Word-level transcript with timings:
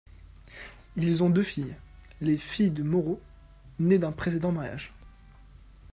Ils 0.95 1.21
ont 1.21 1.29
deux 1.29 1.43
filles, 1.43 1.75
les 2.21 2.35
filles 2.35 2.71
de 2.71 2.81
Mauro, 2.81 3.21
nées 3.77 3.99
d'un 3.99 4.11
précédent 4.11 4.51
mariage. 4.51 4.91